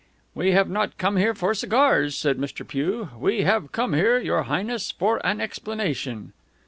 [0.33, 2.67] "We have not come here for cigars," said Mr.
[2.67, 3.09] Pugh.
[3.19, 6.33] "We have come here, Your Highness, for an explanation."